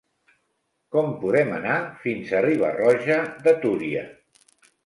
Com 0.95 1.11
podem 1.25 1.51
anar 1.59 1.75
fins 2.05 2.33
a 2.39 2.41
Riba-roja 2.47 3.21
de 3.47 3.55
Túria? 3.67 4.09